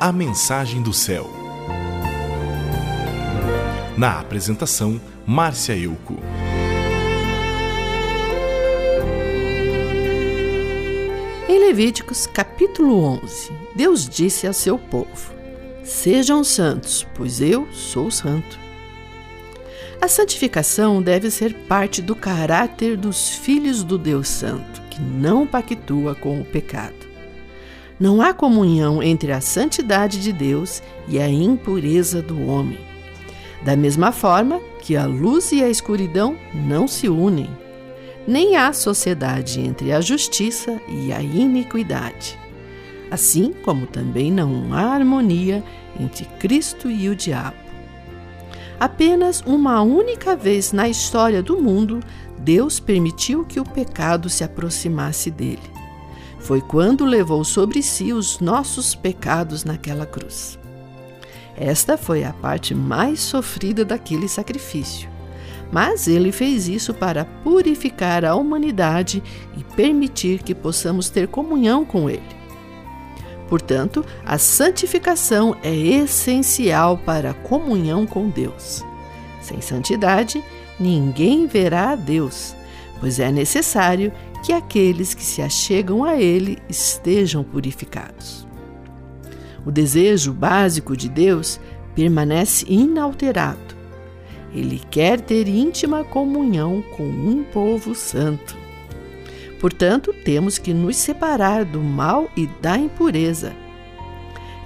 [0.00, 1.30] A Mensagem do Céu.
[3.96, 6.16] Na apresentação, Márcia Euco.
[11.48, 15.32] Em Levíticos capítulo 11, Deus disse a seu povo:
[15.84, 18.58] Sejam santos, pois eu sou santo.
[20.02, 26.14] A santificação deve ser parte do caráter dos filhos do Deus Santo, que não pactua
[26.14, 27.03] com o pecado.
[27.98, 32.78] Não há comunhão entre a santidade de Deus e a impureza do homem.
[33.64, 37.48] Da mesma forma que a luz e a escuridão não se unem,
[38.26, 42.44] nem há sociedade entre a justiça e a iniquidade
[43.14, 45.62] assim como também não há harmonia
[45.98, 47.56] entre Cristo e o diabo.
[48.78, 52.00] Apenas uma única vez na história do mundo,
[52.38, 55.62] Deus permitiu que o pecado se aproximasse dele.
[56.44, 60.58] Foi quando levou sobre si os nossos pecados naquela cruz.
[61.56, 65.08] Esta foi a parte mais sofrida daquele sacrifício.
[65.72, 69.22] Mas ele fez isso para purificar a humanidade
[69.56, 72.36] e permitir que possamos ter comunhão com ele.
[73.48, 78.84] Portanto, a santificação é essencial para a comunhão com Deus.
[79.40, 80.44] Sem santidade,
[80.78, 82.54] ninguém verá a Deus,
[83.00, 84.12] pois é necessário
[84.44, 88.46] que aqueles que se achegam a Ele estejam purificados.
[89.64, 91.58] O desejo básico de Deus
[91.94, 93.74] permanece inalterado.
[94.54, 98.54] Ele quer ter íntima comunhão com um povo santo.
[99.58, 103.56] Portanto, temos que nos separar do mal e da impureza.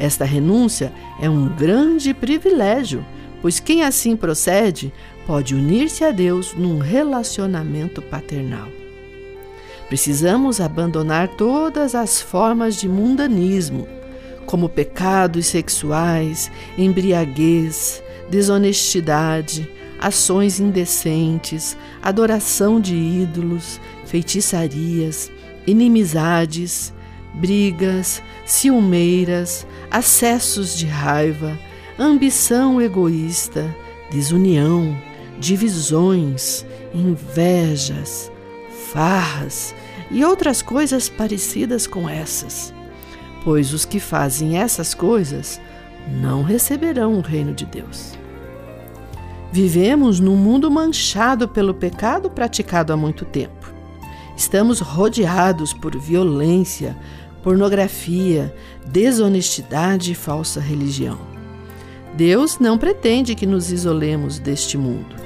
[0.00, 0.92] Esta renúncia
[1.22, 3.06] é um grande privilégio,
[3.40, 4.92] pois quem assim procede
[5.24, 8.66] pode unir-se a Deus num relacionamento paternal.
[9.88, 13.88] Precisamos abandonar todas as formas de mundanismo,
[14.44, 25.30] como pecados sexuais, embriaguez, desonestidade, ações indecentes, adoração de ídolos, feitiçarias,
[25.66, 26.92] inimizades,
[27.34, 31.58] brigas, ciumeiras, acessos de raiva,
[31.98, 33.74] ambição egoísta,
[34.10, 34.96] desunião,
[35.38, 36.64] divisões,
[36.94, 38.30] invejas,
[38.78, 39.74] farras
[40.10, 42.72] e outras coisas parecidas com essas.
[43.44, 45.60] Pois os que fazem essas coisas
[46.20, 48.18] não receberão o reino de Deus.
[49.50, 53.72] Vivemos num mundo manchado pelo pecado praticado há muito tempo.
[54.36, 56.96] Estamos rodeados por violência,
[57.42, 58.54] pornografia,
[58.86, 61.18] desonestidade e falsa religião.
[62.14, 65.16] Deus não pretende que nos isolemos deste mundo,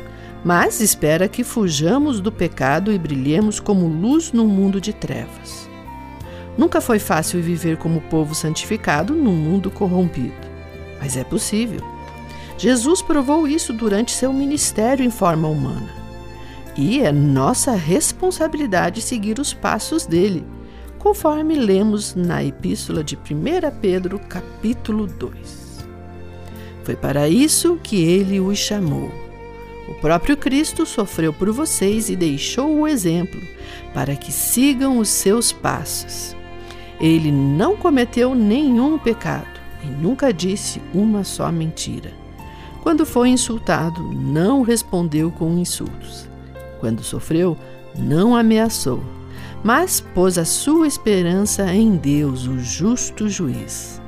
[0.45, 5.69] mas espera que fujamos do pecado e brilhemos como luz num mundo de trevas.
[6.59, 10.35] Nunca foi fácil viver como povo santificado num mundo corrompido,
[11.01, 11.81] mas é possível.
[12.59, 16.03] Jesus provou isso durante seu ministério em forma humana.
[16.77, 20.45] E é nossa responsabilidade seguir os passos dele,
[20.99, 23.19] conforme lemos na epístola de 1
[23.81, 25.87] Pedro, capítulo 2.
[26.85, 29.22] Foi para isso que ele os chamou.
[29.93, 33.43] O próprio Cristo sofreu por vocês e deixou o exemplo
[33.93, 36.35] para que sigam os seus passos.
[36.99, 42.11] Ele não cometeu nenhum pecado e nunca disse uma só mentira.
[42.83, 46.27] Quando foi insultado, não respondeu com insultos.
[46.81, 47.55] Quando sofreu,
[47.95, 49.05] não ameaçou,
[49.63, 54.02] mas pôs a sua esperança em Deus, o justo juiz.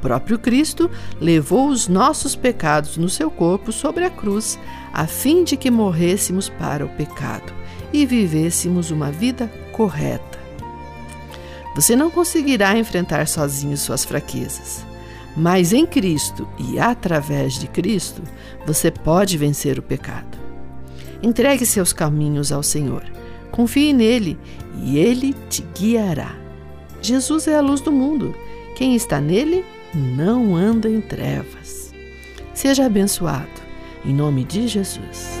[0.00, 0.90] Próprio Cristo
[1.20, 4.58] levou os nossos pecados no seu corpo sobre a cruz,
[4.92, 7.52] a fim de que morrêssemos para o pecado
[7.92, 10.38] e vivêssemos uma vida correta.
[11.74, 14.84] Você não conseguirá enfrentar sozinho suas fraquezas.
[15.36, 18.22] Mas em Cristo e através de Cristo,
[18.66, 20.38] você pode vencer o pecado.
[21.22, 23.04] Entregue seus caminhos ao Senhor.
[23.50, 24.38] Confie nele
[24.82, 26.34] e ele te guiará.
[27.00, 28.34] Jesus é a luz do mundo.
[28.76, 29.64] Quem está nele
[29.94, 31.92] não anda em trevas.
[32.54, 33.48] Seja abençoado.
[34.04, 35.39] Em nome de Jesus.